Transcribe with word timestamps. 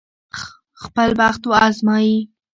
خپل 0.81 1.09
بخت 1.19 1.41
وازمايي. 1.51 2.17